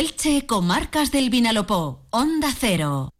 Elche, 0.00 0.46
Comarcas 0.46 1.12
del 1.12 1.28
Vinalopó, 1.28 2.06
Onda 2.08 2.48
Cero. 2.58 3.10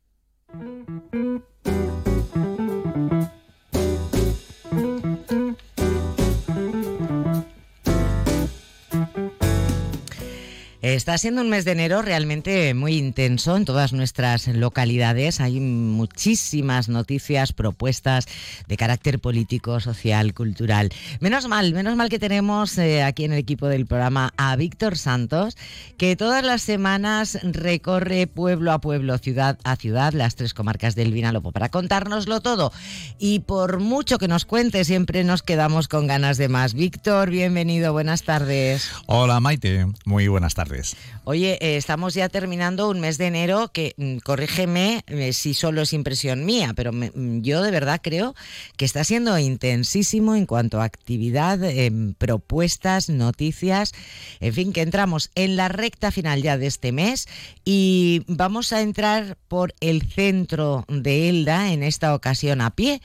Está 10.95 11.17
siendo 11.19 11.41
un 11.41 11.49
mes 11.49 11.65
de 11.65 11.71
enero 11.71 12.03
realmente 12.03 12.75
muy 12.75 12.97
intenso 12.97 13.57
en 13.57 13.65
todas 13.65 13.93
nuestras 13.93 14.49
localidades. 14.49 15.41
Hay 15.41 15.61
muchísimas 15.61 16.89
noticias, 16.89 17.53
propuestas 17.53 18.27
de 18.67 18.77
carácter 18.77 19.21
político, 19.21 19.79
social, 19.79 20.35
cultural. 20.35 20.91
Menos 21.21 21.47
mal, 21.47 21.73
menos 21.75 21.95
mal 21.95 22.09
que 22.09 22.19
tenemos 22.19 22.77
eh, 22.77 23.05
aquí 23.05 23.25
en 23.25 23.33
el 23.33 23.39
equipo 23.39 23.69
del 23.69 23.87
programa 23.87 24.35
a 24.37 24.57
Víctor 24.57 24.99
Santos, 24.99 25.57
que 25.97 26.17
todas 26.17 26.43
las 26.45 26.61
semanas 26.61 27.39
recorre 27.45 28.27
pueblo 28.27 28.73
a 28.73 28.81
pueblo, 28.81 29.17
ciudad 29.19 29.61
a 29.63 29.77
ciudad, 29.77 30.13
las 30.13 30.35
tres 30.35 30.55
comarcas 30.55 30.97
del 30.97 31.13
Vinalopó 31.13 31.53
para 31.53 31.69
contárnoslo 31.69 32.41
todo. 32.41 32.73
Y 33.17 33.39
por 33.39 33.79
mucho 33.79 34.19
que 34.19 34.27
nos 34.27 34.45
cuente, 34.45 34.85
siempre 34.85 35.23
nos 35.23 35.45
quedamos 35.45 35.87
con 35.87 36.09
ganas 36.09 36.37
de 36.37 36.49
más. 36.49 36.75
Víctor, 36.75 37.31
bienvenido, 37.31 37.93
buenas 37.93 38.25
tardes. 38.25 38.91
Hola 39.07 39.39
Maite, 39.39 39.87
muy 40.05 40.27
buenas 40.27 40.55
tardes. 40.55 40.80
Oye, 41.25 41.59
eh, 41.61 41.77
estamos 41.77 42.15
ya 42.15 42.29
terminando 42.29 42.89
un 42.89 43.01
mes 43.01 43.19
de 43.19 43.27
enero 43.27 43.71
que, 43.73 43.95
mm, 43.97 44.19
corrígeme 44.19 45.05
eh, 45.07 45.33
si 45.33 45.55
solo 45.55 45.83
es 45.83 45.93
impresión 45.93 46.45
mía, 46.45 46.73
pero 46.75 46.93
mm, 46.93 47.43
yo 47.43 47.63
de 47.63 47.71
verdad 47.71 48.01
creo 48.03 48.35
que 48.77 48.85
está 48.85 49.05
siendo 49.05 49.39
intensísimo 49.39 50.35
en 50.35 50.47
cuanto 50.47 50.81
a 50.81 50.85
actividad, 50.85 51.63
em, 51.65 52.15
propuestas, 52.15 53.09
noticias, 53.09 53.93
en 54.41 54.55
fin, 54.55 54.73
que 54.73 54.83
entramos 54.83 55.31
en 55.35 55.57
la 55.57 55.69
recta 55.69 56.11
final 56.11 56.43
ya 56.43 56.59
de 56.59 56.67
este 56.67 56.93
mes 56.93 57.29
y 57.65 58.23
vamos 58.27 58.73
a 58.73 58.81
entrar 58.81 59.37
por 59.49 59.75
el 59.81 60.03
centro 60.03 60.85
de 60.89 61.29
Elda 61.29 61.73
en 61.73 61.83
esta 61.83 62.15
ocasión 62.15 62.61
a 62.61 62.71
pie 62.71 63.01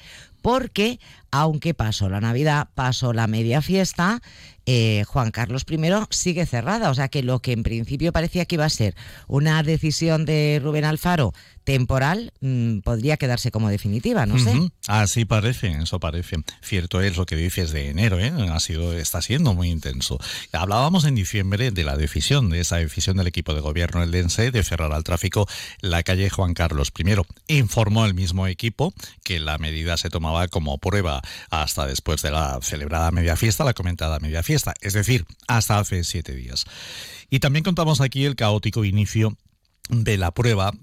porque 0.45 0.99
aunque 1.31 1.73
pasó 1.73 2.07
la 2.07 2.21
Navidad, 2.21 2.69
pasó 2.75 3.13
la 3.13 3.25
media 3.25 3.63
fiesta, 3.63 4.21
eh, 4.65 5.03
Juan 5.05 5.31
Carlos 5.31 5.65
I 5.69 5.77
sigue 6.11 6.45
cerrada. 6.45 6.89
O 6.89 6.93
sea 6.93 7.07
que 7.09 7.23
lo 7.23 7.39
que 7.39 7.51
en 7.51 7.63
principio 7.63 8.13
parecía 8.13 8.45
que 8.45 8.55
iba 8.55 8.65
a 8.65 8.69
ser 8.69 8.95
una 9.27 9.61
decisión 9.63 10.25
de 10.25 10.61
Rubén 10.63 10.85
Alfaro 10.85 11.33
temporal 11.65 12.31
mm, 12.41 12.79
podría 12.79 13.17
quedarse 13.17 13.51
como 13.51 13.69
definitiva, 13.69 14.25
no 14.25 14.39
sé. 14.39 14.53
Así 14.87 15.25
parece, 15.25 15.71
eso 15.81 15.99
parece. 15.99 16.37
Cierto 16.61 17.01
es 17.01 17.17
lo 17.17 17.25
que 17.25 17.35
dices 17.35 17.71
de 17.71 17.89
enero, 17.89 18.19
¿eh? 18.19 18.31
ha 18.51 18.59
sido, 18.59 18.93
está 18.93 19.21
siendo 19.21 19.53
muy 19.53 19.69
intenso. 19.69 20.19
Hablábamos 20.53 21.05
en 21.05 21.15
diciembre 21.15 21.71
de 21.71 21.83
la 21.83 21.97
decisión, 21.97 22.49
de 22.49 22.61
esa 22.61 22.77
decisión 22.77 23.17
del 23.17 23.27
equipo 23.27 23.53
de 23.55 23.61
gobierno 23.61 24.03
el 24.03 24.11
DENSE 24.11 24.51
de 24.51 24.63
cerrar 24.63 24.93
al 24.93 25.03
tráfico 25.03 25.47
la 25.81 26.03
calle 26.03 26.29
Juan 26.29 26.53
Carlos 26.53 26.93
I. 26.97 27.15
Informó 27.47 28.05
el 28.05 28.13
mismo 28.13 28.47
equipo 28.47 28.93
que 29.23 29.39
la 29.39 29.57
medida 29.57 29.97
se 29.97 30.09
tomaba 30.09 30.34
como 30.49 30.77
prueba 30.77 31.21
hasta 31.49 31.85
después 31.85 32.21
de 32.21 32.31
la 32.31 32.59
celebrada 32.61 33.11
media 33.11 33.35
fiesta, 33.35 33.63
la 33.63 33.73
comentada 33.73 34.19
media 34.19 34.43
fiesta, 34.43 34.73
es 34.81 34.93
decir, 34.93 35.25
hasta 35.47 35.79
hace 35.79 36.03
siete 36.03 36.35
días. 36.35 36.65
Y 37.29 37.39
también 37.39 37.63
contamos 37.63 38.01
aquí 38.01 38.25
el 38.25 38.35
caótico 38.35 38.85
inicio 38.85 39.37
de 39.89 40.17
la 40.17 40.31
prueba 40.31 40.73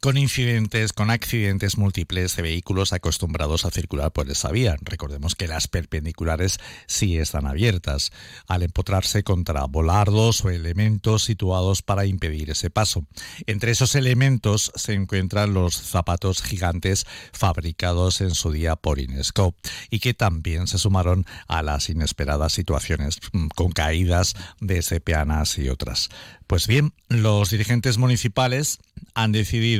con 0.00 0.16
incidentes, 0.16 0.92
con 0.92 1.10
accidentes 1.10 1.76
múltiples 1.76 2.36
de 2.36 2.42
vehículos 2.42 2.92
acostumbrados 2.92 3.64
a 3.64 3.70
circular 3.70 4.12
por 4.12 4.30
esa 4.30 4.50
vía. 4.50 4.76
Recordemos 4.80 5.34
que 5.34 5.48
las 5.48 5.68
perpendiculares 5.68 6.58
sí 6.86 7.18
están 7.18 7.46
abiertas, 7.46 8.12
al 8.46 8.62
empotrarse 8.62 9.22
contra 9.22 9.64
volardos 9.64 10.44
o 10.44 10.50
elementos 10.50 11.24
situados 11.24 11.82
para 11.82 12.06
impedir 12.06 12.50
ese 12.50 12.70
paso. 12.70 13.06
Entre 13.46 13.72
esos 13.72 13.94
elementos 13.94 14.72
se 14.74 14.94
encuentran 14.94 15.54
los 15.54 15.74
zapatos 15.74 16.42
gigantes 16.42 17.06
fabricados 17.32 18.20
en 18.20 18.34
su 18.34 18.52
día 18.52 18.76
por 18.76 18.98
Inesco 18.98 19.54
y 19.90 20.00
que 20.00 20.14
también 20.14 20.66
se 20.66 20.78
sumaron 20.78 21.26
a 21.46 21.62
las 21.62 21.90
inesperadas 21.90 22.52
situaciones 22.52 23.18
mm, 23.32 23.48
con 23.48 23.72
caídas 23.72 24.34
de 24.60 24.82
sepeanas 24.82 25.58
y 25.58 25.68
otras. 25.68 26.08
Pues 26.46 26.66
bien, 26.66 26.92
los 27.08 27.50
dirigentes 27.50 27.96
municipales 27.98 28.78
han 29.14 29.32
decidido 29.32 29.73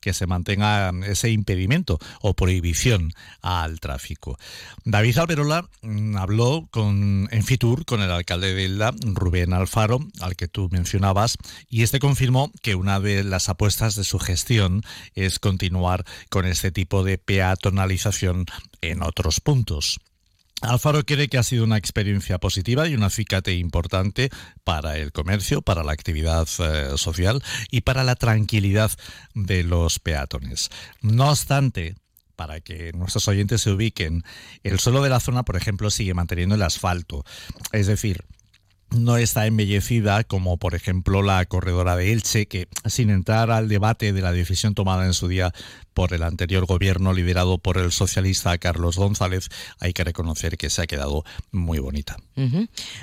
que 0.00 0.12
se 0.12 0.26
mantenga 0.26 0.92
ese 1.06 1.30
impedimento 1.30 1.98
o 2.20 2.34
prohibición 2.34 3.12
al 3.42 3.80
tráfico. 3.80 4.38
David 4.84 5.18
Alberola 5.18 5.68
mm, 5.82 6.16
habló 6.16 6.68
con, 6.70 7.28
en 7.30 7.42
Fitur 7.42 7.84
con 7.84 8.02
el 8.02 8.10
alcalde 8.10 8.54
de 8.54 8.64
Elda, 8.64 8.92
Rubén 9.02 9.52
Alfaro, 9.52 10.00
al 10.20 10.36
que 10.36 10.48
tú 10.48 10.68
mencionabas, 10.70 11.36
y 11.68 11.82
este 11.82 11.98
confirmó 11.98 12.50
que 12.62 12.74
una 12.74 13.00
de 13.00 13.24
las 13.24 13.48
apuestas 13.48 13.94
de 13.94 14.04
su 14.04 14.18
gestión 14.18 14.82
es 15.14 15.38
continuar 15.38 16.04
con 16.28 16.46
este 16.46 16.70
tipo 16.70 17.04
de 17.04 17.18
peatonalización 17.18 18.46
en 18.80 19.02
otros 19.02 19.40
puntos. 19.40 20.00
Alfaro 20.62 21.04
cree 21.04 21.28
que 21.28 21.38
ha 21.38 21.42
sido 21.42 21.64
una 21.64 21.78
experiencia 21.78 22.38
positiva 22.38 22.86
y 22.86 22.94
un 22.94 23.02
acicate 23.02 23.54
importante 23.54 24.30
para 24.62 24.98
el 24.98 25.10
comercio, 25.12 25.62
para 25.62 25.82
la 25.82 25.92
actividad 25.92 26.46
eh, 26.58 26.96
social 26.96 27.42
y 27.70 27.80
para 27.80 28.04
la 28.04 28.14
tranquilidad 28.14 28.90
de 29.34 29.64
los 29.64 29.98
peatones. 29.98 30.68
No 31.00 31.30
obstante, 31.30 31.94
para 32.36 32.60
que 32.60 32.92
nuestros 32.92 33.26
oyentes 33.28 33.62
se 33.62 33.70
ubiquen, 33.70 34.22
el 34.62 34.78
suelo 34.78 35.02
de 35.02 35.10
la 35.10 35.20
zona, 35.20 35.44
por 35.44 35.56
ejemplo, 35.56 35.90
sigue 35.90 36.14
manteniendo 36.14 36.54
el 36.54 36.62
asfalto. 36.62 37.24
Es 37.72 37.86
decir, 37.86 38.24
no 38.90 39.16
está 39.16 39.46
embellecida 39.46 40.24
como 40.24 40.56
por 40.56 40.74
ejemplo 40.74 41.22
la 41.22 41.44
corredora 41.46 41.96
de 41.96 42.12
Elche, 42.12 42.46
que 42.46 42.68
sin 42.86 43.10
entrar 43.10 43.50
al 43.50 43.68
debate 43.68 44.12
de 44.12 44.22
la 44.22 44.32
decisión 44.32 44.74
tomada 44.74 45.06
en 45.06 45.14
su 45.14 45.28
día 45.28 45.52
por 45.94 46.14
el 46.14 46.22
anterior 46.22 46.66
gobierno 46.66 47.12
liderado 47.12 47.58
por 47.58 47.76
el 47.76 47.92
socialista 47.92 48.56
Carlos 48.58 48.96
González, 48.96 49.48
hay 49.80 49.92
que 49.92 50.04
reconocer 50.04 50.56
que 50.56 50.70
se 50.70 50.82
ha 50.82 50.86
quedado 50.86 51.24
muy 51.50 51.78
bonita. 51.78 52.16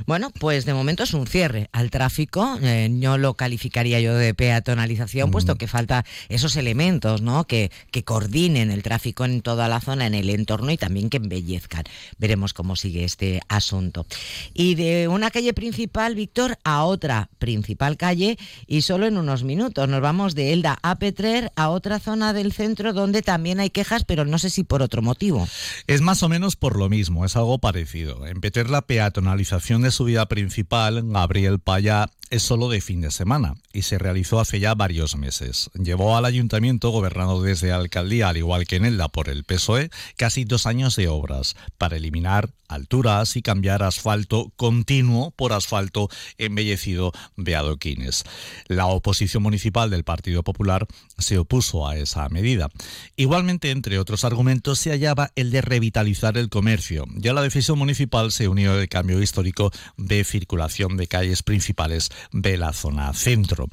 Bueno, 0.07 0.31
pues 0.31 0.65
de 0.65 0.73
momento 0.73 1.03
es 1.03 1.13
un 1.13 1.27
cierre 1.27 1.69
al 1.73 1.91
tráfico, 1.91 2.57
eh, 2.61 2.89
no 2.89 3.19
lo 3.19 3.35
calificaría 3.35 3.99
yo 3.99 4.15
de 4.15 4.33
peatonalización, 4.33 5.29
puesto 5.29 5.57
que 5.57 5.67
falta 5.67 6.05
esos 6.27 6.55
elementos, 6.55 7.21
¿no? 7.21 7.45
Que, 7.45 7.71
que 7.91 8.03
coordinen 8.03 8.71
el 8.71 8.81
tráfico 8.81 9.25
en 9.25 9.41
toda 9.41 9.67
la 9.67 9.79
zona, 9.79 10.07
en 10.07 10.15
el 10.15 10.31
entorno 10.31 10.71
y 10.71 10.77
también 10.77 11.11
que 11.11 11.17
embellezcan. 11.17 11.83
Veremos 12.17 12.53
cómo 12.53 12.75
sigue 12.75 13.03
este 13.03 13.41
asunto. 13.47 14.07
Y 14.55 14.73
de 14.73 15.07
una 15.07 15.29
calle 15.29 15.53
principal, 15.53 15.76
Víctor, 16.15 16.57
a 16.63 16.83
otra 16.83 17.29
principal 17.37 17.97
calle 17.97 18.37
y 18.65 18.81
solo 18.81 19.05
en 19.05 19.17
unos 19.17 19.43
minutos. 19.43 19.87
Nos 19.87 20.01
vamos 20.01 20.33
de 20.33 20.53
Elda 20.53 20.77
a 20.81 20.97
Petrer 20.97 21.51
a 21.55 21.69
otra 21.69 21.99
zona 21.99 22.33
del 22.33 22.51
centro 22.51 22.93
donde 22.93 23.21
también 23.21 23.59
hay 23.59 23.69
quejas, 23.69 24.03
pero 24.03 24.25
no 24.25 24.39
sé 24.39 24.49
si 24.49 24.63
por 24.63 24.81
otro 24.81 25.01
motivo. 25.01 25.47
Es 25.85 26.01
más 26.01 26.23
o 26.23 26.29
menos 26.29 26.55
por 26.55 26.77
lo 26.77 26.89
mismo, 26.89 27.25
es 27.25 27.35
algo 27.35 27.59
parecido. 27.59 28.25
En 28.25 28.41
Peter 28.41 28.69
la 28.69 28.81
peatonalización 28.81 29.83
de 29.83 29.91
su 29.91 30.05
vida 30.05 30.27
principal, 30.27 31.03
Gabriel 31.05 31.59
Paya 31.59 32.09
es 32.29 32.43
solo 32.43 32.69
de 32.69 32.81
fin 32.81 33.01
de 33.01 33.11
semana 33.11 33.55
y 33.73 33.83
se 33.83 33.97
realizó 33.97 34.39
hace 34.39 34.59
ya 34.59 34.75
varios 34.75 35.15
meses. 35.15 35.69
Llevó 35.73 36.17
al 36.17 36.25
ayuntamiento, 36.25 36.89
gobernado 36.89 37.41
desde 37.41 37.71
alcaldía, 37.71 38.29
al 38.29 38.37
igual 38.37 38.65
que 38.67 38.77
en 38.77 38.85
Elda 38.85 39.07
por 39.07 39.29
el 39.29 39.43
PSOE, 39.43 39.89
casi 40.17 40.43
dos 40.43 40.65
años 40.65 40.95
de 40.95 41.07
obras 41.07 41.55
para 41.77 41.97
eliminar 41.97 42.49
alturas 42.67 43.35
y 43.35 43.41
cambiar 43.41 43.83
asfalto 43.83 44.51
continuo 44.55 45.31
por 45.31 45.53
asfalto 45.53 46.09
embellecido 46.37 47.13
de 47.35 47.55
adoquines. 47.55 48.23
La 48.67 48.87
oposición 48.87 49.43
municipal 49.43 49.89
del 49.89 50.03
Partido 50.03 50.43
Popular 50.43 50.85
se 51.17 51.37
opuso 51.37 51.87
a 51.87 51.97
esa 51.97 52.27
medida. 52.29 52.69
Igualmente, 53.15 53.71
entre 53.71 53.99
otros 53.99 54.23
argumentos, 54.23 54.79
se 54.79 54.91
hallaba 54.91 55.31
el 55.35 55.51
de 55.51 55.61
revitalizar 55.61 56.37
el 56.37 56.49
comercio. 56.49 57.05
Ya 57.15 57.33
la 57.33 57.41
decisión 57.41 57.77
municipal 57.77 58.31
se 58.31 58.47
unió 58.47 58.73
al 58.73 58.89
cambio 58.89 59.21
histórico 59.21 59.71
de 59.95 60.23
circulación 60.23 60.97
de 60.97 61.07
calles 61.07 61.43
principales 61.43 62.09
de 62.31 62.57
la 62.57 62.73
zona 62.73 63.13
centro. 63.13 63.67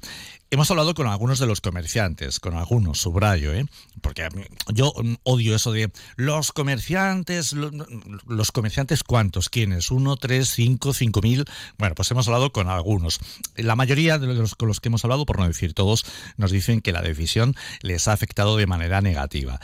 Hemos 0.55 0.71
hablado 0.71 0.95
con 0.95 1.09
algunos 1.09 1.41
de 1.41 1.49
los 1.49 1.61
comerciantes, 1.61 2.39
con 2.39 2.55
algunos, 2.55 3.01
subrayo, 3.01 3.53
¿eh? 3.53 3.67
porque 4.01 4.29
yo 4.73 4.93
odio 5.25 5.57
eso 5.57 5.73
de 5.73 5.91
los 6.15 6.53
comerciantes, 6.53 7.55
los 7.55 8.53
comerciantes 8.53 9.03
cuántos, 9.03 9.49
quiénes, 9.49 9.91
uno, 9.91 10.17
tres, 10.17 10.51
cinco, 10.51 10.95
cinco 10.95 11.23
mil. 11.23 11.45
Bueno, 11.77 11.97
pues 11.97 12.09
hemos 12.13 12.29
hablado 12.29 12.53
con 12.53 12.69
algunos. 12.69 13.19
La 13.57 13.75
mayoría 13.75 14.21
de 14.21 14.29
los 14.29 14.55
con 14.55 14.69
los 14.69 14.79
que 14.79 14.91
hemos 14.91 15.03
hablado, 15.03 15.27
por 15.27 15.41
no 15.41 15.49
decir 15.49 15.75
todos, 15.75 16.07
nos 16.37 16.53
dicen 16.53 16.83
que 16.83 16.93
la 16.93 17.03
decisión 17.03 17.57
les 17.83 18.07
ha 18.07 18.13
afectado 18.13 18.57
de 18.57 18.69
manera 18.69 19.01
negativa. 19.01 19.59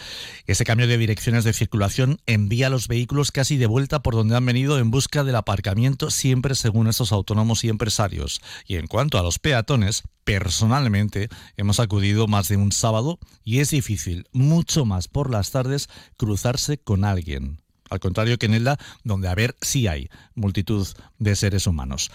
Ese 0.49 0.65
cambio 0.65 0.89
de 0.89 0.99
direcciones 0.99 1.45
de 1.45 1.53
circulación 1.53 2.21
envía 2.27 2.67
a 2.67 2.71
los 2.71 2.89
vehículos 2.89 3.31
casi 3.31 3.59
de 3.59 3.67
vuelta 3.67 4.03
por 4.03 4.17
donde 4.17 4.37
han 4.37 4.45
venido 4.45 4.77
en 4.81 4.91
busca 4.91 5.23
del 5.23 5.37
aparcamiento, 5.37 6.11
siempre 6.11 6.57
según 6.57 6.89
estos 6.89 7.13
autónomos 7.13 7.63
y 7.63 7.69
empresarios. 7.69 8.43
Y 8.67 8.75
en 8.75 8.89
cuanto 8.89 9.19
a 9.19 9.23
los 9.23 9.39
peatones, 9.39 10.03
personalmente 10.25 11.29
hemos 11.57 11.81
acudido 11.81 12.27
más 12.27 12.49
de 12.49 12.57
un 12.57 12.73
sábado 12.73 13.19
y 13.45 13.61
es 13.61 13.71
difícil, 13.71 14.27
mucho 14.33 14.85
más 14.85 15.09
por 15.09 15.31
las 15.31 15.51
tardes, 15.51 15.89
cruzarse 16.17 16.79
con 16.79 17.05
alguien. 17.05 17.61
Al 17.91 18.01
contrario 18.01 18.39
que 18.39 18.47
en 18.47 18.55
Elda, 18.55 18.79
donde 19.05 19.29
a 19.29 19.35
ver 19.35 19.57
sí 19.61 19.87
hay 19.87 20.09
multitud 20.35 20.87
de 21.19 21.37
seres 21.37 21.67
humanos 21.67 22.11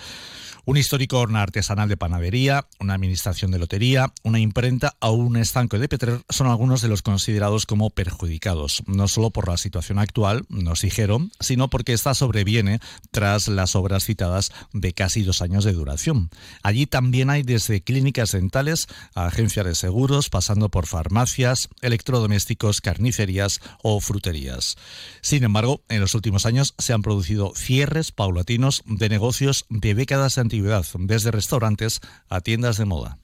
un 0.65 0.77
histórico 0.77 1.19
horno 1.19 1.39
artesanal 1.39 1.87
de 1.87 1.95
panadería, 1.95 2.65
una 2.79 2.95
administración 2.95 3.51
de 3.51 3.59
lotería, 3.59 4.11
una 4.23 4.39
imprenta 4.39 4.95
o 4.99 5.11
un 5.11 5.37
estanco 5.37 5.77
de 5.77 5.87
Petrer 5.87 6.21
son 6.29 6.47
algunos 6.47 6.81
de 6.81 6.87
los 6.87 7.03
considerados 7.03 7.67
como 7.67 7.91
perjudicados, 7.91 8.81
no 8.87 9.07
solo 9.07 9.29
por 9.29 9.47
la 9.47 9.57
situación 9.57 9.99
actual, 9.99 10.45
nos 10.49 10.81
dijeron, 10.81 11.31
sino 11.39 11.69
porque 11.69 11.93
esta 11.93 12.15
sobreviene 12.15 12.79
tras 13.11 13.47
las 13.47 13.75
obras 13.75 14.05
citadas 14.05 14.51
de 14.73 14.93
casi 14.93 15.21
dos 15.21 15.41
años 15.43 15.63
de 15.63 15.73
duración. 15.73 16.31
Allí 16.63 16.87
también 16.87 17.29
hay 17.29 17.43
desde 17.43 17.81
clínicas 17.81 18.31
dentales 18.31 18.87
a 19.13 19.27
agencias 19.27 19.65
de 19.67 19.75
seguros, 19.75 20.29
pasando 20.29 20.69
por 20.69 20.87
farmacias, 20.87 21.69
electrodomésticos, 21.81 22.81
carnicerías 22.81 23.61
o 23.83 24.01
fruterías. 24.01 24.77
Sin 25.21 25.43
embargo, 25.43 25.64
en 25.89 25.99
los 25.99 26.15
últimos 26.15 26.45
años 26.45 26.75
se 26.77 26.93
han 26.93 27.01
producido 27.01 27.53
cierres 27.55 28.11
paulatinos 28.11 28.83
de 28.85 29.09
negocios 29.09 29.65
de 29.69 29.95
décadas 29.95 30.37
de 30.37 30.41
desde 30.99 31.31
restaurantes 31.31 32.01
a 32.29 32.41
tiendas 32.41 32.77
de 32.77 32.85
moda. 32.85 33.17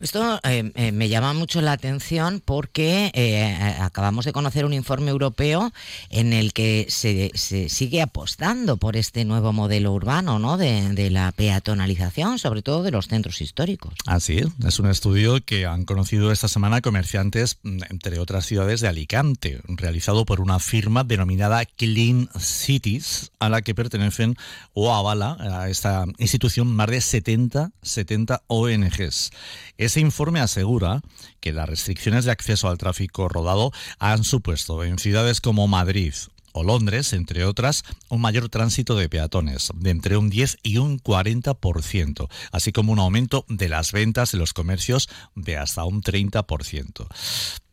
Esto 0.00 0.40
eh, 0.44 0.72
eh, 0.76 0.92
me 0.92 1.10
llama 1.10 1.34
mucho 1.34 1.60
la 1.60 1.72
atención 1.72 2.40
porque 2.42 3.10
eh, 3.12 3.76
acabamos 3.80 4.24
de 4.24 4.32
conocer 4.32 4.64
un 4.64 4.72
informe 4.72 5.10
europeo 5.10 5.72
en 6.08 6.32
el 6.32 6.54
que 6.54 6.86
se, 6.88 7.30
sigue 7.34 8.00
apostando 8.00 8.78
por 8.78 8.96
este 8.96 9.26
nuevo 9.26 9.52
modelo 9.52 9.92
urbano, 9.92 10.38
¿no? 10.38 10.56
De, 10.56 11.10
la 11.10 11.32
peatonalización, 11.32 12.38
sobre 12.38 12.62
todo 12.62 12.82
de 12.82 12.92
los 12.92 13.08
centros 13.08 13.40
históricos. 13.40 13.92
Así 14.06 14.38
es, 14.38 14.46
es 14.64 14.78
un 14.78 14.88
estudio 14.88 15.44
que 15.44 15.66
han 15.66 15.84
conocido 15.84 16.30
esta 16.30 16.46
semana 16.46 16.80
comerciantes, 16.80 17.58
mm, 17.62 17.80
entre 17.90 18.20
otras 18.20 18.46
ciudades 18.46 18.80
de 18.80 18.88
Alicante, 18.88 19.60
realizado 19.66 20.24
por 20.24 20.40
una 20.40 20.60
firma 20.60 21.04
denominada 21.04 21.64
Clean 21.64 22.28
Cities, 22.38 23.32
a 23.38 23.48
la 23.48 23.60
que 23.62 23.74
pertenecen 23.74 24.36
o 24.72 24.94
avala 24.94 25.36
a 25.40 25.68
esta 25.68 26.06
institución 26.18 26.68
más 26.68 26.88
de 26.88 27.00
70, 27.00 27.72
70 27.82 28.42
ONGs. 28.46 29.30
Ese 29.78 30.00
informe 30.00 30.40
asegura 30.40 31.02
que 31.40 31.52
las 31.52 31.68
restricciones 31.68 32.24
de 32.24 32.32
acceso 32.32 32.68
al 32.68 32.78
tráfico 32.78 33.28
rodado 33.28 33.72
han 33.98 34.24
supuesto 34.24 34.84
en 34.84 34.98
ciudades 34.98 35.40
como 35.40 35.68
Madrid, 35.68 36.14
o 36.52 36.64
Londres, 36.64 37.12
entre 37.12 37.44
otras, 37.44 37.84
un 38.08 38.20
mayor 38.20 38.48
tránsito 38.48 38.96
de 38.96 39.08
peatones, 39.08 39.70
de 39.74 39.90
entre 39.90 40.16
un 40.16 40.30
10 40.30 40.58
y 40.62 40.78
un 40.78 40.98
40%, 40.98 42.28
así 42.52 42.72
como 42.72 42.92
un 42.92 42.98
aumento 42.98 43.44
de 43.48 43.68
las 43.68 43.92
ventas 43.92 44.32
de 44.32 44.38
los 44.38 44.52
comercios 44.52 45.08
de 45.34 45.56
hasta 45.56 45.84
un 45.84 46.02
30%. 46.02 47.06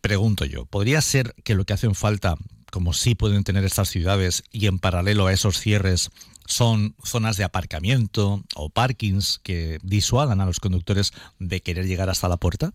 Pregunto 0.01 0.45
yo, 0.45 0.65
¿podría 0.65 1.01
ser 1.01 1.35
que 1.43 1.55
lo 1.55 1.65
que 1.65 1.73
hacen 1.73 1.95
falta, 1.95 2.35
como 2.71 2.93
sí 2.93 3.15
pueden 3.15 3.43
tener 3.43 3.63
estas 3.65 3.89
ciudades, 3.89 4.43
y 4.51 4.67
en 4.67 4.79
paralelo 4.79 5.27
a 5.27 5.33
esos 5.33 5.59
cierres, 5.59 6.11
son 6.47 6.95
zonas 7.03 7.37
de 7.37 7.43
aparcamiento 7.43 8.43
o 8.55 8.69
parkings 8.69 9.39
que 9.43 9.79
disuadan 9.83 10.41
a 10.41 10.45
los 10.45 10.59
conductores 10.59 11.13
de 11.39 11.61
querer 11.61 11.85
llegar 11.85 12.09
hasta 12.09 12.27
la 12.27 12.37
puerta? 12.37 12.71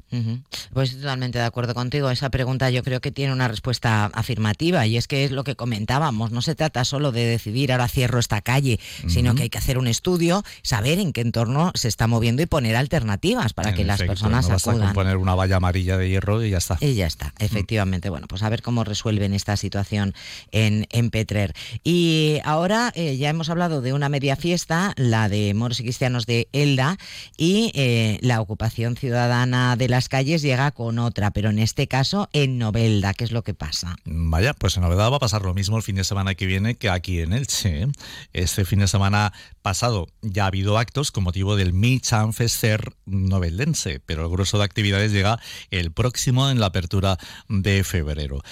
Pues 0.72 0.96
totalmente 0.96 1.38
de 1.38 1.44
acuerdo 1.44 1.74
contigo. 1.74 2.10
Esa 2.10 2.30
pregunta 2.30 2.70
yo 2.70 2.82
creo 2.82 3.00
que 3.00 3.10
tiene 3.10 3.32
una 3.32 3.48
respuesta 3.48 4.06
afirmativa 4.06 4.86
y 4.86 4.96
es 4.96 5.08
que 5.08 5.24
es 5.24 5.30
lo 5.30 5.44
que 5.44 5.56
comentábamos. 5.56 6.30
No 6.30 6.42
se 6.42 6.54
trata 6.54 6.84
solo 6.84 7.12
de 7.12 7.24
decidir 7.24 7.72
ahora 7.72 7.88
cierro 7.88 8.19
esta 8.19 8.40
calle, 8.42 8.78
sino 9.08 9.34
que 9.34 9.44
hay 9.44 9.50
que 9.50 9.58
hacer 9.58 9.78
un 9.78 9.88
estudio, 9.88 10.44
saber 10.62 10.98
en 10.98 11.12
qué 11.12 11.22
entorno 11.22 11.72
se 11.75 11.88
está 11.88 12.06
moviendo 12.06 12.42
y 12.42 12.46
poner 12.46 12.76
alternativas 12.76 13.52
para 13.52 13.75
que 13.75 13.84
las 13.84 14.02
personas 14.02 14.48
no 14.48 14.56
acudan. 14.56 14.88
A 14.88 14.92
poner 14.92 15.16
una 15.16 15.34
valla 15.34 15.56
amarilla 15.56 15.96
de 15.96 16.08
hierro 16.08 16.44
y 16.44 16.50
ya 16.50 16.58
está. 16.58 16.76
Y 16.80 16.94
ya 16.94 17.06
está, 17.06 17.32
efectivamente. 17.38 18.10
Bueno, 18.10 18.26
pues 18.28 18.42
a 18.42 18.48
ver 18.48 18.62
cómo 18.62 18.84
resuelven 18.84 19.34
esta 19.34 19.56
situación 19.56 20.14
en, 20.50 20.86
en 20.90 21.10
Petrer. 21.10 21.54
Y 21.84 22.38
ahora 22.44 22.92
eh, 22.94 23.16
ya 23.16 23.30
hemos 23.30 23.48
hablado 23.50 23.62
de 23.69 23.93
una 23.93 24.09
media 24.09 24.37
fiesta, 24.37 24.93
la 24.97 25.29
de 25.29 25.55
moros 25.55 25.81
y 25.81 25.85
cristianos 25.85 26.26
de 26.26 26.49
Elda, 26.53 26.99
y 27.37 27.70
eh, 27.75 28.19
la 28.23 28.41
ocupación 28.41 28.97
ciudadana 28.97 29.76
de 29.76 29.88
las 29.88 30.09
calles 30.09 30.43
llega 30.43 30.70
con 30.73 30.99
otra, 30.99 31.31
pero 31.31 31.50
en 31.50 31.59
este 31.59 31.87
caso 31.87 32.29
en 32.32 32.59
Novelda. 32.59 33.14
¿Qué 33.14 33.25
es 33.25 33.32
lo 33.32 33.43
que 33.43 33.55
pasa? 33.55 33.97
Vaya, 34.05 34.55
pues 34.55 34.76
en 34.76 34.82
Novelda 34.82 35.09
va 35.09 35.17
a 35.17 35.20
pasar 35.20 35.43
lo 35.43 35.55
mismo 35.55 35.76
el 35.76 35.82
fin 35.82 35.97
de 35.97 36.05
semana 36.05 36.35
que 36.35 36.47
viene 36.47 36.75
que 36.76 36.91
aquí 36.91 37.20
en 37.20 37.32
Elche. 37.32 37.82
¿eh? 37.82 37.88
Este 38.32 38.64
fin 38.64 38.81
de 38.81 38.88
semana 38.88 39.32
pasado 39.62 40.09
ya 40.23 40.44
ha 40.44 40.47
habido 40.49 40.79
actos 40.79 41.12
con 41.12 41.25
motivo 41.25 41.56
del 41.56 41.73
Michan 41.73 42.32
Fester 42.32 42.93
noveldense, 43.06 44.00
pero 44.05 44.23
el 44.23 44.31
grueso 44.31 44.59
de 44.59 44.64
actividades 44.64 45.12
llega 45.12 45.38
el 45.70 45.93
próximo 45.93 46.50
en 46.50 46.61
la 46.61 46.67
apertura 46.67 47.19
de 47.49 47.85
febrero. 47.85 48.43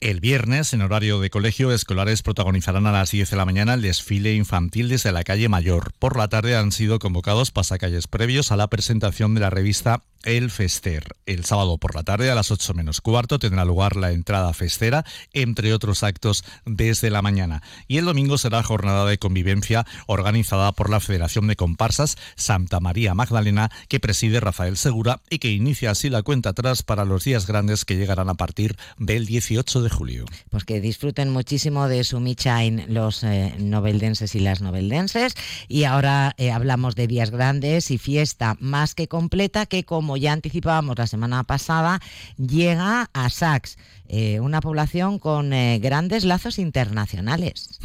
El 0.00 0.20
viernes, 0.20 0.72
en 0.72 0.80
horario 0.80 1.20
de 1.20 1.28
colegio, 1.28 1.72
escolares 1.72 2.22
protagonizarán 2.22 2.86
a 2.86 2.92
las 2.92 3.10
10 3.10 3.28
de 3.28 3.36
la 3.36 3.44
mañana 3.44 3.74
el 3.74 3.82
desfile 3.82 4.34
infantil 4.34 4.88
desde 4.88 5.12
la 5.12 5.24
calle 5.24 5.50
Mayor. 5.50 5.92
Por 5.98 6.16
la 6.16 6.28
tarde 6.28 6.56
han 6.56 6.72
sido 6.72 6.98
convocados 6.98 7.50
pasacalles 7.50 8.06
previos 8.06 8.50
a 8.50 8.56
la 8.56 8.68
presentación 8.68 9.34
de 9.34 9.42
la 9.42 9.50
revista 9.50 10.00
el 10.24 10.50
Fester. 10.50 11.16
El 11.26 11.44
sábado 11.44 11.78
por 11.78 11.94
la 11.94 12.02
tarde 12.02 12.30
a 12.30 12.34
las 12.34 12.50
8 12.50 12.74
menos 12.74 13.00
cuarto 13.00 13.38
tendrá 13.38 13.64
lugar 13.64 13.96
la 13.96 14.12
entrada 14.12 14.52
festera, 14.52 15.04
entre 15.32 15.72
otros 15.72 16.02
actos 16.02 16.44
desde 16.66 17.10
la 17.10 17.22
mañana. 17.22 17.62
Y 17.88 17.98
el 17.98 18.04
domingo 18.04 18.36
será 18.36 18.62
jornada 18.62 19.06
de 19.06 19.18
convivencia 19.18 19.86
organizada 20.06 20.72
por 20.72 20.90
la 20.90 21.00
Federación 21.00 21.46
de 21.46 21.56
Comparsas 21.56 22.16
Santa 22.36 22.80
María 22.80 23.14
Magdalena, 23.14 23.70
que 23.88 24.00
preside 24.00 24.40
Rafael 24.40 24.76
Segura 24.76 25.20
y 25.30 25.38
que 25.38 25.50
inicia 25.50 25.90
así 25.90 26.10
la 26.10 26.22
cuenta 26.22 26.50
atrás 26.50 26.82
para 26.82 27.04
los 27.04 27.24
días 27.24 27.46
grandes 27.46 27.84
que 27.84 27.96
llegarán 27.96 28.28
a 28.28 28.34
partir 28.34 28.76
del 28.98 29.26
18 29.26 29.82
de 29.82 29.89
julio. 29.90 30.24
Pues 30.48 30.64
que 30.64 30.80
disfruten 30.80 31.30
muchísimo 31.30 31.88
de 31.88 32.04
su 32.04 32.20
Michain 32.20 32.84
los 32.88 33.22
eh, 33.24 33.54
noveldenses 33.58 34.34
y 34.34 34.40
las 34.40 34.60
noveldenses. 34.60 35.34
Y 35.68 35.84
ahora 35.84 36.34
eh, 36.38 36.50
hablamos 36.50 36.94
de 36.94 37.06
días 37.06 37.30
grandes 37.30 37.90
y 37.90 37.98
fiesta 37.98 38.56
más 38.60 38.94
que 38.94 39.08
completa 39.08 39.66
que 39.66 39.84
como 39.84 40.16
ya 40.16 40.32
anticipábamos 40.32 40.98
la 40.98 41.06
semana 41.06 41.44
pasada, 41.44 42.00
llega 42.36 43.10
a 43.12 43.30
Sax. 43.30 43.76
Eh, 44.12 44.40
una 44.40 44.60
población 44.60 45.20
con 45.20 45.52
eh, 45.52 45.78
grandes 45.78 46.24
lazos 46.24 46.58
internacionales. 46.58 47.78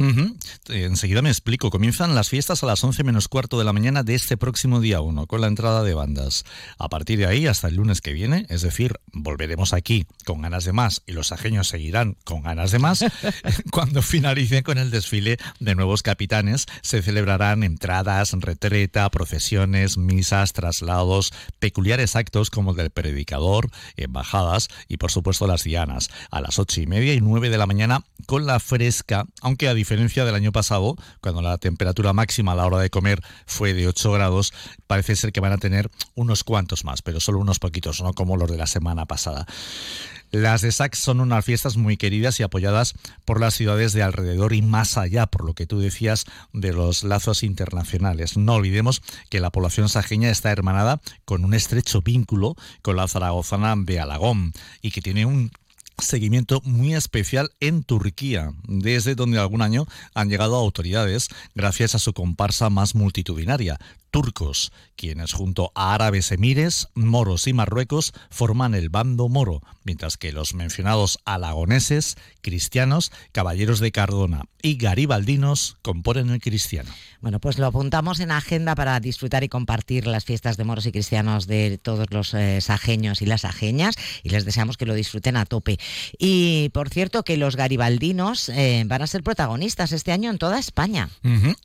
Enseguida 0.68 1.22
me 1.22 1.28
explico. 1.28 1.70
Comienzan 1.70 2.16
las 2.16 2.30
fiestas 2.30 2.64
a 2.64 2.66
las 2.66 2.82
11 2.82 3.04
menos 3.04 3.28
cuarto 3.28 3.60
de 3.60 3.64
la 3.64 3.72
mañana 3.72 4.02
de 4.02 4.16
este 4.16 4.36
próximo 4.36 4.80
día 4.80 5.00
1, 5.00 5.28
con 5.28 5.40
la 5.40 5.46
entrada 5.46 5.84
de 5.84 5.94
bandas. 5.94 6.44
A 6.78 6.88
partir 6.88 7.20
de 7.20 7.26
ahí, 7.26 7.46
hasta 7.46 7.68
el 7.68 7.76
lunes 7.76 8.00
que 8.00 8.12
viene, 8.12 8.44
es 8.48 8.62
decir, 8.62 8.94
volveremos 9.12 9.72
aquí 9.72 10.06
con 10.24 10.42
ganas 10.42 10.64
de 10.64 10.72
más 10.72 11.02
y 11.06 11.12
los 11.12 11.30
ajeños 11.30 11.68
seguirán 11.68 11.95
con 12.24 12.42
ganas 12.42 12.70
de 12.70 12.78
más, 12.78 13.04
cuando 13.70 14.02
finalice 14.02 14.62
con 14.62 14.78
el 14.78 14.90
desfile 14.90 15.38
de 15.60 15.74
nuevos 15.74 16.02
capitanes, 16.02 16.66
se 16.82 17.02
celebrarán 17.02 17.62
entradas, 17.62 18.32
retreta, 18.32 19.08
procesiones, 19.10 19.98
misas, 19.98 20.52
traslados, 20.52 21.32
peculiares 21.58 22.16
actos 22.16 22.50
como 22.50 22.72
el 22.72 22.76
del 22.76 22.90
predicador, 22.90 23.70
embajadas 23.96 24.68
y, 24.88 24.96
por 24.96 25.10
supuesto, 25.10 25.46
las 25.46 25.64
dianas 25.64 26.10
a 26.30 26.40
las 26.40 26.58
ocho 26.58 26.80
y 26.80 26.86
media 26.86 27.14
y 27.14 27.20
nueve 27.20 27.50
de 27.50 27.58
la 27.58 27.66
mañana 27.66 28.04
con 28.26 28.46
la 28.46 28.60
fresca, 28.60 29.24
aunque 29.40 29.68
a 29.68 29.74
diferencia 29.74 30.24
del 30.24 30.34
año 30.34 30.52
pasado, 30.52 30.96
cuando 31.20 31.42
la 31.42 31.58
temperatura 31.58 32.12
máxima 32.12 32.52
a 32.52 32.56
la 32.56 32.66
hora 32.66 32.78
de 32.78 32.90
comer 32.90 33.20
fue 33.46 33.74
de 33.74 33.88
8 33.88 34.12
grados, 34.12 34.52
parece 34.86 35.16
ser 35.16 35.32
que 35.32 35.40
van 35.40 35.52
a 35.52 35.58
tener 35.58 35.90
unos 36.14 36.44
cuantos 36.44 36.84
más, 36.84 37.02
pero 37.02 37.20
solo 37.20 37.38
unos 37.38 37.58
poquitos, 37.58 38.00
no 38.02 38.12
como 38.12 38.36
los 38.36 38.50
de 38.50 38.56
la 38.56 38.66
semana 38.66 39.06
pasada. 39.06 39.46
Las 40.30 40.62
de 40.62 40.72
Sax 40.72 40.98
son 40.98 41.20
unas 41.20 41.44
fiestas 41.44 41.76
muy 41.76 41.96
queridas 41.96 42.40
y 42.40 42.42
apoyadas 42.42 42.94
por 43.24 43.40
las 43.40 43.54
ciudades 43.54 43.92
de 43.92 44.02
alrededor 44.02 44.52
y 44.52 44.62
más 44.62 44.98
allá, 44.98 45.26
por 45.26 45.44
lo 45.44 45.54
que 45.54 45.66
tú 45.66 45.78
decías 45.78 46.24
de 46.52 46.72
los 46.72 47.04
lazos 47.04 47.42
internacionales. 47.42 48.36
No 48.36 48.54
olvidemos 48.54 49.02
que 49.30 49.40
la 49.40 49.50
población 49.50 49.88
sajeña 49.88 50.30
está 50.30 50.50
hermanada 50.50 51.00
con 51.24 51.44
un 51.44 51.54
estrecho 51.54 52.02
vínculo 52.02 52.56
con 52.82 52.96
la 52.96 53.08
zaragozana 53.08 53.74
de 53.76 54.00
Alagón 54.00 54.52
y 54.82 54.90
que 54.90 55.02
tiene 55.02 55.26
un 55.26 55.50
seguimiento 55.98 56.60
muy 56.64 56.94
especial 56.94 57.50
en 57.60 57.82
Turquía, 57.82 58.52
desde 58.68 59.14
donde 59.14 59.38
algún 59.38 59.62
año 59.62 59.86
han 60.14 60.28
llegado 60.28 60.56
autoridades 60.56 61.28
gracias 61.54 61.94
a 61.94 61.98
su 61.98 62.12
comparsa 62.12 62.68
más 62.68 62.94
multitudinaria, 62.94 63.78
turcos, 64.16 64.72
quienes 64.96 65.34
junto 65.34 65.72
a 65.74 65.92
árabes 65.92 66.32
emires, 66.32 66.88
moros 66.94 67.46
y 67.46 67.52
marruecos 67.52 68.14
forman 68.30 68.74
el 68.74 68.88
bando 68.88 69.28
moro, 69.28 69.60
mientras 69.84 70.16
que 70.16 70.32
los 70.32 70.54
mencionados 70.54 71.18
alagoneses, 71.26 72.16
cristianos, 72.40 73.12
caballeros 73.32 73.78
de 73.78 73.92
Cardona 73.92 74.44
y 74.62 74.76
garibaldinos 74.76 75.76
componen 75.82 76.30
el 76.30 76.40
cristiano. 76.40 76.90
Bueno, 77.20 77.40
pues 77.40 77.58
lo 77.58 77.66
apuntamos 77.66 78.20
en 78.20 78.30
agenda 78.30 78.74
para 78.74 78.98
disfrutar 79.00 79.44
y 79.44 79.48
compartir 79.48 80.06
las 80.06 80.24
fiestas 80.24 80.56
de 80.56 80.64
moros 80.64 80.86
y 80.86 80.92
cristianos 80.92 81.46
de 81.46 81.78
todos 81.78 82.06
los 82.10 82.32
eh, 82.32 82.60
sajeños 82.60 83.20
y 83.20 83.26
las 83.26 83.44
ajeñas 83.44 83.96
y 84.22 84.30
les 84.30 84.44
deseamos 84.44 84.76
que 84.76 84.86
lo 84.86 84.94
disfruten 84.94 85.36
a 85.36 85.44
tope. 85.44 85.78
Y 86.18 86.70
por 86.70 86.88
cierto 86.88 87.22
que 87.22 87.36
los 87.36 87.54
garibaldinos 87.54 88.48
eh, 88.48 88.82
van 88.86 89.02
a 89.02 89.06
ser 89.06 89.22
protagonistas 89.22 89.92
este 89.92 90.12
año 90.12 90.30
en 90.30 90.38
toda 90.38 90.58
España. 90.58 91.10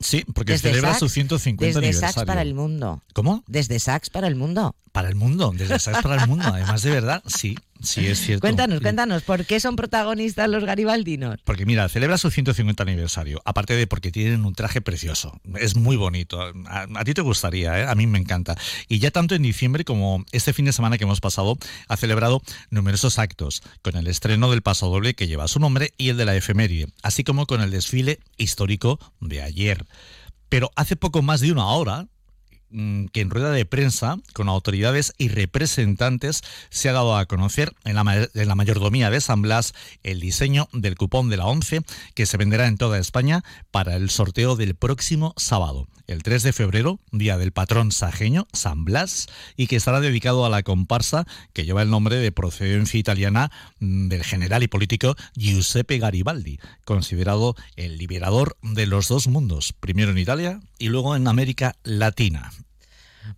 sí, 0.00 0.24
porque 0.34 0.58
celebra 0.58 0.98
su 0.98 1.08
150 1.08 1.78
aniversario 1.78 2.26
para 2.26 2.41
el 2.42 2.54
mundo. 2.54 3.02
¿Cómo? 3.14 3.44
Desde 3.46 3.78
Sax 3.78 4.10
para 4.10 4.26
el 4.26 4.36
mundo. 4.36 4.74
Para 4.92 5.08
el 5.08 5.14
mundo, 5.14 5.52
desde 5.56 5.78
Sax 5.78 6.02
para 6.02 6.22
el 6.22 6.28
mundo. 6.28 6.44
Además, 6.46 6.82
de 6.82 6.90
verdad, 6.90 7.22
sí. 7.26 7.56
Sí, 7.82 8.06
es 8.06 8.20
cierto. 8.20 8.42
Cuéntanos, 8.42 8.80
cuéntanos, 8.80 9.22
¿por 9.24 9.44
qué 9.44 9.58
son 9.58 9.74
protagonistas 9.74 10.48
los 10.48 10.64
garibaldinos? 10.64 11.40
Porque 11.44 11.66
mira, 11.66 11.88
celebra 11.88 12.16
su 12.16 12.30
150 12.30 12.80
aniversario, 12.82 13.42
aparte 13.44 13.74
de 13.74 13.88
porque 13.88 14.12
tienen 14.12 14.44
un 14.44 14.54
traje 14.54 14.80
precioso. 14.80 15.40
Es 15.58 15.74
muy 15.74 15.96
bonito. 15.96 16.40
A, 16.66 17.04
ti 17.04 17.12
te 17.12 17.22
gustaría, 17.22 17.80
¿eh? 17.80 17.86
a 17.88 17.94
mí 17.96 18.06
me 18.06 18.18
encanta. 18.18 18.56
Y 18.88 19.00
ya 19.00 19.10
tanto 19.10 19.34
en 19.34 19.42
diciembre 19.42 19.84
como 19.84 20.24
este 20.30 20.52
fin 20.52 20.64
de 20.64 20.72
semana 20.72 20.96
que 20.96 21.04
hemos 21.04 21.20
pasado, 21.20 21.58
ha 21.88 21.96
celebrado 21.96 22.40
numerosos 22.70 23.18
actos, 23.18 23.62
con 23.82 23.96
el 23.96 24.06
estreno 24.06 24.48
del 24.50 24.62
paso 24.62 24.88
doble 24.88 25.14
que 25.14 25.26
lleva 25.26 25.48
su 25.48 25.58
nombre 25.58 25.92
y 25.98 26.10
el 26.10 26.16
de 26.16 26.24
la 26.24 26.36
efeméride, 26.36 26.86
así 27.02 27.24
como 27.24 27.46
con 27.46 27.62
el 27.62 27.72
desfile 27.72 28.20
histórico 28.36 29.00
de 29.20 29.42
ayer. 29.42 29.86
Pero 30.48 30.70
hace 30.76 30.96
poco 30.96 31.22
más 31.22 31.40
de 31.40 31.50
una 31.50 31.66
hora, 31.66 32.08
que 33.12 33.20
en 33.20 33.30
rueda 33.30 33.50
de 33.50 33.66
prensa 33.66 34.18
con 34.32 34.48
autoridades 34.48 35.12
y 35.18 35.28
representantes 35.28 36.42
se 36.70 36.88
ha 36.88 36.92
dado 36.92 37.16
a 37.16 37.26
conocer 37.26 37.72
en 37.84 37.94
la, 37.94 38.28
en 38.34 38.48
la, 38.48 38.54
mayordomía 38.54 39.10
de 39.10 39.20
San 39.20 39.42
Blas 39.42 39.74
el 40.02 40.20
diseño 40.20 40.68
del 40.72 40.96
cupón 40.96 41.28
de 41.28 41.36
la 41.36 41.46
11 41.46 41.82
que 42.14 42.26
se 42.26 42.36
venderá 42.36 42.66
en 42.66 42.78
toda 42.78 42.98
España 42.98 43.44
para 43.70 43.96
el 43.96 44.10
sorteo 44.10 44.56
del 44.56 44.74
próximo 44.74 45.34
sábado 45.36 45.88
el 46.06 46.22
3 46.22 46.42
de 46.42 46.52
febrero, 46.52 47.00
día 47.10 47.38
del 47.38 47.52
patrón 47.52 47.92
sajeño, 47.92 48.46
San 48.52 48.84
Blas, 48.84 49.28
y 49.56 49.66
que 49.66 49.76
estará 49.76 50.00
dedicado 50.00 50.44
a 50.44 50.50
la 50.50 50.62
comparsa 50.62 51.26
que 51.52 51.64
lleva 51.64 51.82
el 51.82 51.90
nombre 51.90 52.16
de 52.16 52.32
procedencia 52.32 52.98
italiana 52.98 53.50
mm, 53.80 54.08
del 54.08 54.24
general 54.24 54.62
y 54.62 54.68
político 54.68 55.16
Giuseppe 55.34 55.98
Garibaldi, 55.98 56.58
considerado 56.84 57.56
el 57.76 57.98
liberador 57.98 58.56
de 58.62 58.86
los 58.86 59.08
dos 59.08 59.26
mundos, 59.26 59.72
primero 59.72 60.10
en 60.10 60.18
Italia 60.18 60.60
y 60.78 60.88
luego 60.88 61.16
en 61.16 61.28
América 61.28 61.76
Latina. 61.82 62.52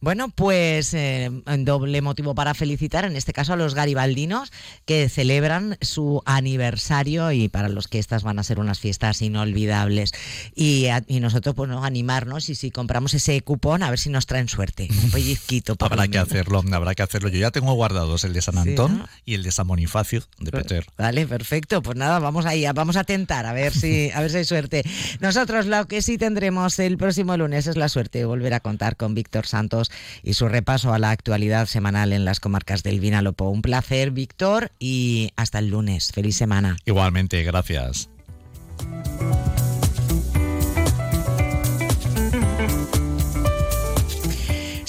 Bueno, 0.00 0.28
pues 0.28 0.94
eh, 0.94 1.30
doble 1.58 2.02
motivo 2.02 2.34
para 2.34 2.54
felicitar, 2.54 3.04
en 3.04 3.16
este 3.16 3.32
caso 3.32 3.52
a 3.52 3.56
los 3.56 3.74
garibaldinos 3.74 4.52
que 4.84 5.08
celebran 5.08 5.76
su 5.80 6.22
aniversario 6.24 7.32
y 7.32 7.48
para 7.48 7.68
los 7.68 7.88
que 7.88 7.98
estas 7.98 8.22
van 8.22 8.38
a 8.38 8.42
ser 8.42 8.58
unas 8.58 8.78
fiestas 8.78 9.22
inolvidables. 9.22 10.12
Y, 10.54 10.88
nosotros, 11.20 11.54
pues, 11.54 11.70
animarnos 11.70 12.48
y 12.48 12.54
si 12.54 12.70
compramos 12.70 13.14
ese 13.14 13.40
cupón, 13.40 13.82
a 13.82 13.90
ver 13.90 13.98
si 13.98 14.10
nos 14.10 14.26
traen 14.26 14.48
suerte. 14.48 14.88
Un 15.02 15.10
pellizquito. 15.10 15.76
habrá 15.80 16.08
que 16.08 16.18
hacerlo, 16.18 16.62
habrá 16.72 16.94
que 16.94 17.02
hacerlo. 17.02 17.28
Yo 17.28 17.38
ya 17.38 17.50
tengo 17.50 17.72
guardados 17.74 18.24
el 18.24 18.32
de 18.32 18.42
San 18.42 18.58
Antón 18.58 19.06
y 19.24 19.34
el 19.34 19.42
de 19.42 19.52
San 19.52 19.66
Bonifacio 19.66 20.22
de 20.38 20.50
Peter. 20.50 20.86
Vale, 20.98 21.26
perfecto. 21.26 21.82
Pues 21.82 21.96
nada, 21.96 22.18
vamos 22.18 22.46
ahí, 22.46 22.64
vamos 22.74 22.96
a 22.96 23.04
tentar 23.04 23.46
a 23.46 23.52
ver 23.52 23.72
si, 23.72 24.10
a 24.10 24.20
ver 24.20 24.30
si 24.30 24.38
hay 24.38 24.44
suerte. 24.44 24.84
Nosotros 25.20 25.66
lo 25.66 25.86
que 25.86 26.02
sí 26.02 26.18
tendremos 26.18 26.78
el 26.78 26.96
próximo 26.96 27.36
lunes 27.36 27.66
es 27.66 27.76
la 27.76 27.88
suerte 27.88 28.18
de 28.18 28.24
volver 28.24 28.54
a 28.54 28.60
contar 28.60 28.96
con 28.96 29.14
Víctor 29.14 29.46
Santos 29.46 29.83
y 30.22 30.34
su 30.34 30.48
repaso 30.48 30.92
a 30.92 30.98
la 30.98 31.10
actualidad 31.10 31.66
semanal 31.66 32.12
en 32.12 32.24
las 32.24 32.40
comarcas 32.40 32.82
del 32.82 33.00
Vinalopó. 33.00 33.48
Un 33.50 33.62
placer, 33.62 34.10
Víctor, 34.10 34.72
y 34.78 35.30
hasta 35.36 35.58
el 35.58 35.68
lunes. 35.68 36.12
Feliz 36.12 36.36
semana. 36.36 36.76
Igualmente, 36.84 37.42
gracias. 37.42 38.08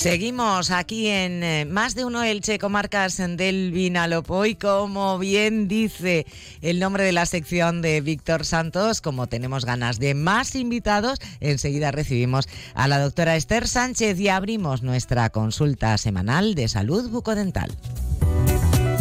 Seguimos 0.05 0.69
aquí 0.69 1.07
en 1.07 1.43
eh, 1.43 1.65
más 1.65 1.95
de 1.95 2.05
uno 2.05 2.21
Elche, 2.21 2.59
comarcas 2.59 3.17
del 3.17 3.71
Vinalopó 3.71 4.43
como 4.61 5.17
bien 5.17 5.67
dice 5.67 6.27
el 6.61 6.79
nombre 6.79 7.03
de 7.03 7.11
la 7.11 7.25
sección 7.25 7.81
de 7.81 8.01
Víctor 8.01 8.45
Santos, 8.45 9.01
como 9.01 9.25
tenemos 9.25 9.65
ganas 9.65 9.97
de 9.97 10.13
más 10.13 10.53
invitados, 10.53 11.17
enseguida 11.39 11.89
recibimos 11.89 12.47
a 12.75 12.87
la 12.87 12.99
doctora 12.99 13.35
Esther 13.35 13.67
Sánchez 13.67 14.19
y 14.19 14.29
abrimos 14.29 14.83
nuestra 14.83 15.31
consulta 15.31 15.97
semanal 15.97 16.53
de 16.53 16.67
salud 16.67 17.09
bucodental. 17.09 17.75